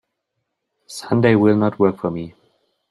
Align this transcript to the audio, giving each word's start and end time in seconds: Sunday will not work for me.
Sunday 0.87 1.35
will 1.35 1.55
not 1.55 1.77
work 1.77 1.99
for 1.99 2.09
me. 2.09 2.33